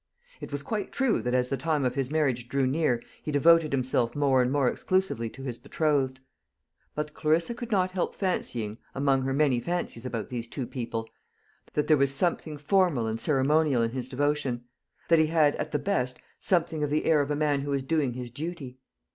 [0.39, 3.71] It was quite true that as the time of his marriage drew near he devoted
[3.71, 6.21] himself more and more exclusively to his betrothed;
[6.95, 11.07] but Clarissa could not help fancying, among her many fancies about these two people,
[11.73, 14.63] that there was something formal and ceremonial in his devotion;
[15.07, 17.83] that he had, at the best, something of the air of a man who was
[17.83, 18.79] doing his duty.